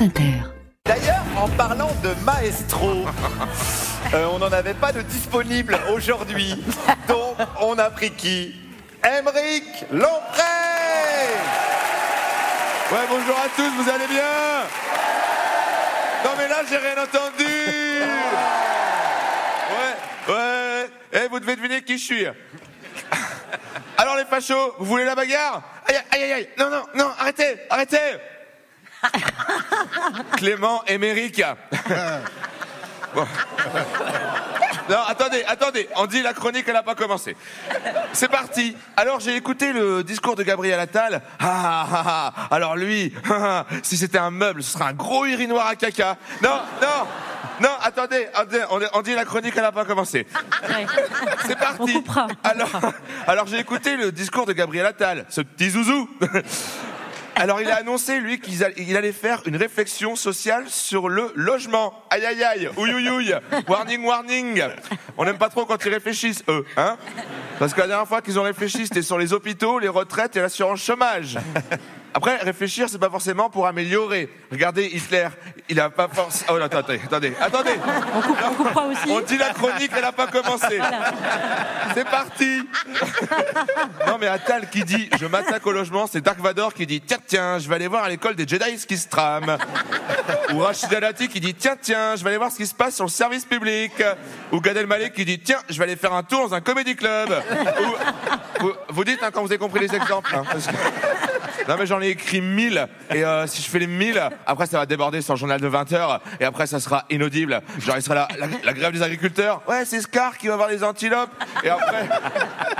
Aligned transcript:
France 0.00 0.08
Inter. 0.08 0.32
D'ailleurs, 0.86 1.24
en 1.36 1.48
parlant 1.48 1.90
de 2.02 2.14
maestro, 2.24 3.04
euh, 4.14 4.26
on 4.32 4.38
n'en 4.38 4.50
avait 4.50 4.74
pas 4.74 4.92
de 4.92 5.02
disponible 5.02 5.78
aujourd'hui. 5.92 6.64
Donc, 7.06 7.36
on 7.60 7.78
a 7.78 7.90
pris 7.90 8.10
qui? 8.10 8.54
Émeric 9.04 9.84
Lompré 9.90 10.42
Ouais, 12.90 13.06
bonjour 13.10 13.36
à 13.36 13.48
tous, 13.54 13.70
vous 13.82 13.90
allez 13.90 14.06
bien? 14.06 14.22
Non 16.24 16.30
mais 16.36 16.48
là, 16.48 16.62
j'ai 16.68 16.76
rien 16.76 17.02
entendu. 17.02 17.44
Ouais, 19.70 20.34
ouais, 20.34 20.90
eh, 21.12 21.28
vous 21.28 21.40
devez 21.40 21.56
deviner 21.56 21.82
qui 21.82 21.98
je 21.98 22.04
suis. 22.04 22.26
Alors 23.98 24.16
les 24.16 24.24
fachos, 24.24 24.74
vous 24.78 24.86
voulez 24.86 25.04
la 25.04 25.14
bagarre? 25.14 25.62
Aïe, 25.86 25.96
aïe, 26.10 26.22
aïe, 26.22 26.32
aïe, 26.32 26.48
non, 26.58 26.70
non, 26.70 26.82
non, 26.94 27.10
arrêtez, 27.18 27.60
arrêtez 27.68 28.18
Clément 30.36 30.84
Émeric. 30.86 31.42
Bon. 33.12 33.26
Non, 34.88 34.98
attendez, 35.06 35.44
attendez. 35.46 35.88
On 35.96 36.06
dit 36.06 36.22
la 36.22 36.32
chronique, 36.32 36.64
elle 36.66 36.74
n'a 36.74 36.82
pas 36.82 36.96
commencé. 36.96 37.36
C'est 38.12 38.28
parti. 38.28 38.76
Alors 38.96 39.20
j'ai 39.20 39.36
écouté 39.36 39.72
le 39.72 40.02
discours 40.02 40.34
de 40.34 40.42
Gabriel 40.42 40.80
Attal. 40.80 41.22
Ah, 41.38 41.86
ah, 41.92 42.32
ah. 42.36 42.48
Alors 42.50 42.76
lui, 42.76 43.12
ah, 43.30 43.66
ah, 43.70 43.74
si 43.82 43.96
c'était 43.96 44.18
un 44.18 44.30
meuble, 44.30 44.62
ce 44.62 44.72
serait 44.72 44.84
un 44.84 44.92
gros 44.92 45.26
urinoir 45.26 45.66
à 45.68 45.76
caca. 45.76 46.16
Non, 46.42 46.60
non, 46.82 47.06
non. 47.60 47.70
Attendez, 47.82 48.28
attendez, 48.34 48.62
on, 48.92 49.02
dit 49.02 49.14
la 49.14 49.24
chronique, 49.24 49.54
elle 49.56 49.62
n'a 49.62 49.72
pas 49.72 49.84
commencé. 49.84 50.26
C'est 51.46 51.58
parti. 51.58 51.78
On 51.80 51.86
coupera, 51.86 52.26
on 52.28 52.48
Alors, 52.48 52.70
alors 53.28 53.46
j'ai 53.46 53.58
écouté 53.58 53.96
le 53.96 54.10
discours 54.10 54.46
de 54.46 54.52
Gabriel 54.52 54.86
Attal, 54.86 55.24
ce 55.28 55.40
petit 55.40 55.70
zouzou. 55.70 56.08
Alors 57.40 57.62
il 57.62 57.70
a 57.70 57.76
annoncé 57.76 58.20
lui 58.20 58.38
qu'il 58.38 58.96
allait 58.98 59.12
faire 59.12 59.40
une 59.46 59.56
réflexion 59.56 60.14
sociale 60.14 60.64
sur 60.68 61.08
le 61.08 61.32
logement. 61.34 61.94
Aïe 62.10 62.26
aïe 62.26 62.44
aïe, 62.44 62.68
ouïe, 62.76 63.32
warning 63.66 64.04
warning. 64.04 64.62
On 65.16 65.24
n'aime 65.24 65.38
pas 65.38 65.48
trop 65.48 65.64
quand 65.64 65.82
ils 65.82 65.90
réfléchissent 65.90 66.44
eux, 66.48 66.66
hein? 66.76 66.98
Parce 67.58 67.72
que 67.72 67.80
la 67.80 67.86
dernière 67.86 68.06
fois 68.06 68.20
qu'ils 68.20 68.38
ont 68.38 68.42
réfléchi, 68.42 68.86
c'était 68.86 69.00
sur 69.00 69.18
les 69.18 69.32
hôpitaux, 69.32 69.78
les 69.78 69.88
retraites 69.88 70.36
et 70.36 70.40
l'assurance 70.40 70.80
chômage. 70.84 71.38
Après, 72.12 72.36
réfléchir, 72.38 72.88
c'est 72.88 72.98
pas 72.98 73.08
forcément 73.10 73.50
pour 73.50 73.66
améliorer. 73.66 74.28
Regardez 74.50 74.84
Hitler, 74.86 75.28
il 75.68 75.78
a 75.78 75.90
pas 75.90 76.08
forcément. 76.08 76.50
Oh, 76.54 76.58
non, 76.58 76.64
attendez, 76.64 77.00
attendez, 77.04 77.32
attendez. 77.40 77.70
On, 78.16 78.20
coupe- 78.20 78.36
on 78.50 78.54
coupera 78.54 78.86
aussi. 78.86 79.08
On 79.08 79.20
dit 79.20 79.38
la 79.38 79.50
chronique, 79.50 79.90
elle 79.94 80.02
n'a 80.02 80.12
pas 80.12 80.26
commencé. 80.26 80.80
C'est 81.94 82.08
parti. 82.08 82.62
Non 84.06 84.16
mais 84.20 84.26
Attal 84.26 84.68
qui 84.70 84.82
dit 84.84 85.08
je 85.18 85.26
m'attaque 85.26 85.64
au 85.66 85.72
logement, 85.72 86.06
c'est 86.10 86.20
Dark 86.20 86.38
Vador 86.40 86.74
qui 86.74 86.86
dit 86.86 87.00
tiens 87.00 87.18
tiens, 87.26 87.58
je 87.58 87.68
vais 87.68 87.76
aller 87.76 87.86
voir 87.86 88.04
à 88.04 88.08
l'école 88.08 88.34
des 88.34 88.46
Jedi 88.48 88.78
ce 88.78 88.86
qui 88.86 88.96
se 88.96 89.08
trame. 89.08 89.56
Ou 90.52 90.58
Rachida 90.58 91.00
Dati 91.00 91.28
qui 91.28 91.38
dit 91.40 91.54
tiens 91.54 91.76
tiens, 91.80 92.16
je 92.16 92.22
vais 92.24 92.30
aller 92.30 92.38
voir 92.38 92.50
ce 92.50 92.56
qui 92.56 92.66
se 92.66 92.74
passe 92.74 92.96
sur 92.96 93.04
le 93.04 93.10
service 93.10 93.44
public. 93.44 93.92
Ou 94.52 94.60
Gad 94.60 94.76
Elmaleh 94.76 95.10
qui 95.12 95.24
dit 95.24 95.38
tiens, 95.38 95.58
je 95.68 95.78
vais 95.78 95.84
aller 95.84 95.96
faire 95.96 96.12
un 96.12 96.22
tour 96.22 96.48
dans 96.48 96.54
un 96.54 96.60
comédie 96.60 96.96
club. 96.96 97.30
Ou- 97.82 98.62
vous, 98.62 98.72
vous 98.88 99.04
dites 99.04 99.22
hein, 99.22 99.30
quand 99.32 99.42
vous 99.42 99.48
avez 99.50 99.58
compris 99.58 99.80
les 99.80 99.94
exemples. 99.94 100.34
hein, 100.34 100.42
parce 100.50 100.66
que- 100.66 100.72
non 101.68 101.76
mais 101.78 101.86
j'en 101.86 102.00
ai 102.00 102.08
écrit 102.08 102.40
1000 102.40 102.86
et 103.10 103.24
euh, 103.24 103.46
si 103.46 103.62
je 103.62 103.68
fais 103.68 103.78
les 103.78 103.86
1000, 103.86 104.20
après 104.46 104.66
ça 104.66 104.78
va 104.78 104.86
déborder 104.86 105.22
sur 105.22 105.34
le 105.34 105.38
journal 105.38 105.60
de 105.60 105.68
20h 105.68 106.20
et 106.40 106.44
après 106.44 106.66
ça 106.66 106.80
sera 106.80 107.04
inaudible. 107.10 107.60
Genre 107.78 107.96
il 107.96 108.02
sera 108.02 108.14
là, 108.14 108.28
la, 108.38 108.46
la 108.64 108.72
grève 108.72 108.92
des 108.92 109.02
agriculteurs. 109.02 109.62
Ouais, 109.68 109.84
c'est 109.84 110.00
Scar 110.00 110.36
qui 110.38 110.48
va 110.48 110.56
voir 110.56 110.68
les 110.68 110.82
antilopes. 110.84 111.30
Et 111.62 111.68
après, 111.68 112.08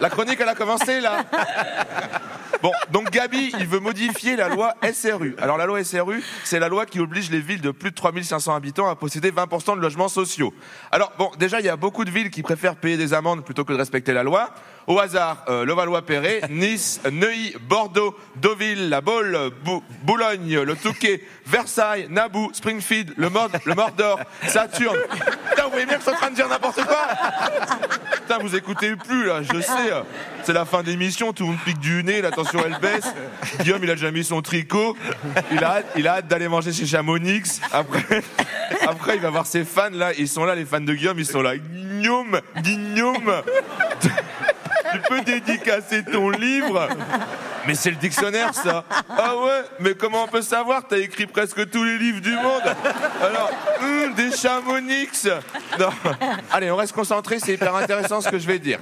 la 0.00 0.10
chronique 0.10 0.38
elle 0.40 0.48
a 0.48 0.54
commencé 0.54 1.00
là. 1.00 1.24
Bon, 2.62 2.72
donc 2.90 3.10
Gabi, 3.10 3.52
il 3.60 3.66
veut 3.66 3.78
modifier 3.78 4.34
la 4.34 4.48
loi 4.48 4.74
SRU. 4.92 5.36
Alors 5.40 5.56
la 5.58 5.66
loi 5.66 5.82
SRU, 5.84 6.22
c'est 6.44 6.58
la 6.58 6.68
loi 6.68 6.86
qui 6.86 6.98
oblige 6.98 7.30
les 7.30 7.38
villes 7.40 7.60
de 7.60 7.70
plus 7.70 7.90
de 7.90 7.94
3500 7.94 8.54
habitants 8.54 8.88
à 8.88 8.96
posséder 8.96 9.30
20% 9.30 9.76
de 9.76 9.80
logements 9.80 10.08
sociaux. 10.08 10.52
Alors 10.90 11.12
bon, 11.18 11.30
déjà 11.38 11.60
il 11.60 11.66
y 11.66 11.68
a 11.68 11.76
beaucoup 11.76 12.04
de 12.04 12.10
villes 12.10 12.30
qui 12.30 12.42
préfèrent 12.42 12.74
payer 12.76 12.96
des 12.96 13.14
amendes 13.14 13.44
plutôt 13.44 13.64
que 13.64 13.72
de 13.72 13.78
respecter 13.78 14.12
la 14.12 14.24
loi. 14.24 14.50
Au 14.88 14.98
hasard, 14.98 15.44
euh, 15.48 15.66
Levallois-Perret, 15.66 16.42
Nice, 16.50 17.00
Neuilly, 17.12 17.54
Bordeaux, 17.68 18.16
Deauville, 18.36 18.88
La 18.88 19.02
Baule, 19.02 19.50
Bou- 19.62 19.84
Boulogne, 20.02 20.60
le 20.60 20.74
Touquet, 20.76 21.22
Versailles, 21.46 22.06
Naboo, 22.08 22.50
Springfield, 22.54 23.12
le 23.18 23.28
Mordor, 23.28 24.18
Saturne. 24.46 24.96
Putain, 25.50 25.64
vous 25.64 25.70
voyez 25.70 25.84
bien 25.86 25.96
que 25.98 26.00
je 26.04 26.06
suis 26.08 26.16
en 26.16 26.18
train 26.18 26.30
de 26.30 26.34
dire 26.36 26.48
n'importe 26.48 26.82
quoi? 26.86 27.06
Vous 28.40 28.54
écoutez 28.54 28.94
plus 28.96 29.26
là, 29.26 29.42
je 29.42 29.60
sais. 29.60 29.92
C'est 30.44 30.52
la 30.52 30.64
fin 30.64 30.82
de 30.82 30.88
l'émission, 30.88 31.32
tout 31.32 31.44
le 31.44 31.50
monde 31.50 31.58
pique 31.64 31.78
du 31.78 32.04
nez, 32.04 32.20
la 32.20 32.30
elle 32.64 32.78
baisse. 32.80 33.12
Guillaume, 33.60 33.80
il 33.82 33.90
a 33.90 33.94
déjà 33.94 34.10
mis 34.10 34.24
son 34.24 34.42
tricot. 34.42 34.96
Il 35.52 35.64
a 35.64 35.76
hâte, 35.76 35.86
il 35.96 36.10
d'aller 36.28 36.48
manger 36.48 36.72
chez 36.72 36.86
Chamonix. 36.86 37.60
Après, 37.72 38.22
après, 38.86 39.16
il 39.16 39.22
va 39.22 39.30
voir 39.30 39.46
ses 39.46 39.64
fans 39.64 39.90
là. 39.92 40.12
Ils 40.16 40.28
sont 40.28 40.44
là, 40.44 40.54
les 40.54 40.64
fans 40.64 40.80
de 40.80 40.94
Guillaume, 40.94 41.18
ils 41.18 41.26
sont 41.26 41.42
là. 41.42 41.56
Guillaume, 41.56 42.40
Guillaume. 42.62 43.42
Tu 44.00 44.98
peux 45.08 45.20
dédicacer 45.20 46.04
ton 46.04 46.30
livre 46.30 46.88
Mais 47.68 47.74
c'est 47.74 47.90
le 47.90 47.96
dictionnaire, 47.96 48.54
ça. 48.54 48.82
Ah 49.10 49.36
ouais 49.36 49.62
Mais 49.78 49.94
comment 49.94 50.24
on 50.24 50.26
peut 50.26 50.40
savoir? 50.40 50.88
T'as 50.88 50.96
écrit 50.96 51.26
presque 51.26 51.68
tous 51.68 51.84
les 51.84 51.98
livres 51.98 52.22
du 52.22 52.32
monde. 52.32 52.62
Alors, 53.22 53.50
hum, 53.82 54.14
des 54.14 54.32
chamonix. 54.34 55.28
Non. 55.78 55.90
Allez, 56.50 56.70
on 56.70 56.76
reste 56.76 56.94
concentré, 56.94 57.38
c'est 57.38 57.52
hyper 57.52 57.76
intéressant 57.76 58.22
ce 58.22 58.30
que 58.30 58.38
je 58.38 58.46
vais 58.46 58.58
dire. 58.58 58.78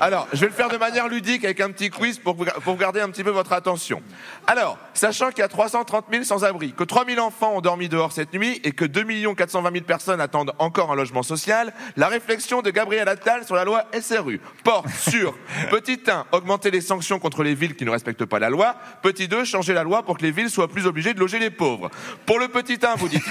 Alors, 0.00 0.28
je 0.32 0.40
vais 0.40 0.46
le 0.46 0.52
faire 0.54 0.70
de 0.70 0.78
manière 0.78 1.08
ludique 1.08 1.44
avec 1.44 1.60
un 1.60 1.70
petit 1.70 1.90
quiz 1.90 2.18
pour 2.18 2.34
pour 2.36 2.76
garder 2.78 3.02
un 3.02 3.10
petit 3.10 3.22
peu 3.22 3.28
votre 3.28 3.52
attention. 3.52 4.00
Alors, 4.46 4.78
sachant 4.94 5.28
qu'il 5.28 5.40
y 5.40 5.42
a 5.42 5.48
330 5.48 6.06
000 6.10 6.24
sans-abri, 6.24 6.72
que 6.72 6.84
3 6.84 7.04
000 7.04 7.20
enfants 7.20 7.56
ont 7.56 7.60
dormi 7.60 7.90
dehors 7.90 8.12
cette 8.12 8.32
nuit 8.32 8.62
et 8.64 8.72
que 8.72 8.86
2 8.86 9.34
420 9.34 9.72
000 9.72 9.84
personnes 9.84 10.22
attendent 10.22 10.54
encore 10.58 10.90
un 10.90 10.94
logement 10.94 11.22
social, 11.22 11.74
la 11.96 12.08
réflexion 12.08 12.62
de 12.62 12.70
Gabriel 12.70 13.08
Attal 13.08 13.44
sur 13.44 13.56
la 13.56 13.64
loi 13.64 13.84
SRU 14.00 14.40
porte 14.64 14.88
sur 14.88 15.34
petit 15.70 16.00
1, 16.06 16.26
augmenter 16.32 16.70
les 16.70 16.80
sanctions 16.80 17.18
contre 17.18 17.42
les 17.42 17.54
villes 17.54 17.76
qui 17.76 17.84
ne 17.84 17.90
respectent 17.90 18.21
pas 18.24 18.38
la 18.38 18.50
loi, 18.50 18.76
petit 19.02 19.28
2, 19.28 19.44
changer 19.44 19.74
la 19.74 19.82
loi 19.82 20.02
pour 20.02 20.18
que 20.18 20.22
les 20.22 20.30
villes 20.30 20.50
soient 20.50 20.68
plus 20.68 20.86
obligées 20.86 21.14
de 21.14 21.20
loger 21.20 21.38
les 21.38 21.50
pauvres. 21.50 21.90
Pour 22.26 22.38
le 22.38 22.48
petit 22.48 22.78
1, 22.82 22.94
vous 22.96 23.08
dites 23.08 23.24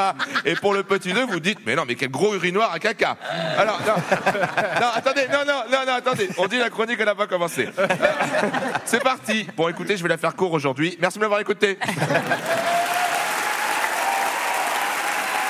et 0.44 0.54
pour 0.56 0.74
le 0.74 0.82
petit 0.82 1.12
2, 1.12 1.24
vous 1.26 1.40
dites 1.40 1.58
mais 1.66 1.74
non, 1.74 1.84
mais 1.86 1.94
quel 1.94 2.10
gros 2.10 2.34
urinoir 2.34 2.72
à 2.72 2.78
caca. 2.78 3.16
Alors, 3.56 3.80
non, 3.80 3.94
non, 4.80 4.86
attendez, 4.94 5.26
non, 5.32 5.44
non, 5.46 5.62
non, 5.70 5.86
non, 5.86 5.92
attendez, 5.94 6.28
on 6.38 6.46
dit 6.46 6.58
la 6.58 6.70
chronique, 6.70 6.96
elle 6.98 7.06
n'a 7.06 7.14
pas 7.14 7.26
commencé. 7.26 7.68
Euh, 7.78 7.86
C'est 8.84 9.02
parti. 9.02 9.46
Bon, 9.56 9.68
écoutez, 9.68 9.96
je 9.96 10.02
vais 10.02 10.08
la 10.08 10.18
faire 10.18 10.34
court 10.34 10.52
aujourd'hui. 10.52 10.96
Merci 11.00 11.18
de 11.18 11.24
m'avoir 11.24 11.40
écouté. 11.40 11.78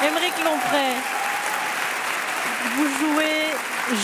Émeric 0.02 0.32
Lompré, 0.44 0.94
vous 2.74 2.88
jouez 2.98 3.50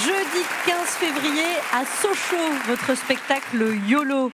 jeudi 0.05 0.45
15 0.67 0.77
février 0.89 1.47
à 1.73 1.85
Sochaux, 2.01 2.53
votre 2.69 2.95
spectacle 2.97 3.75
YOLO. 3.87 4.31